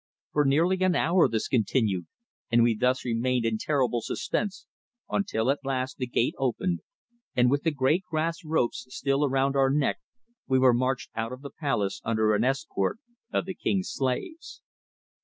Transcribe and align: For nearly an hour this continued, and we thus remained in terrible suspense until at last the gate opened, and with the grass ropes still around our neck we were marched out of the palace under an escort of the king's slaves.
For 0.31 0.45
nearly 0.45 0.81
an 0.81 0.95
hour 0.95 1.27
this 1.29 1.47
continued, 1.47 2.07
and 2.51 2.63
we 2.63 2.75
thus 2.75 3.05
remained 3.05 3.45
in 3.45 3.59
terrible 3.59 4.01
suspense 4.01 4.65
until 5.07 5.51
at 5.51 5.63
last 5.63 5.97
the 5.97 6.07
gate 6.07 6.33
opened, 6.39 6.79
and 7.35 7.51
with 7.51 7.61
the 7.61 7.99
grass 8.09 8.43
ropes 8.43 8.87
still 8.89 9.23
around 9.23 9.55
our 9.55 9.69
neck 9.69 9.99
we 10.47 10.57
were 10.57 10.73
marched 10.73 11.11
out 11.15 11.31
of 11.31 11.41
the 11.43 11.51
palace 11.51 12.01
under 12.03 12.33
an 12.33 12.43
escort 12.43 12.97
of 13.31 13.45
the 13.45 13.53
king's 13.53 13.91
slaves. 13.91 14.63